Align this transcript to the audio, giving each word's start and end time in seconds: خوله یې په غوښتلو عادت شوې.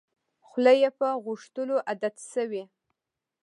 خوله 0.47 0.73
یې 0.81 0.89
په 0.99 1.07
غوښتلو 1.25 1.75
عادت 1.87 2.15
شوې. 2.33 2.63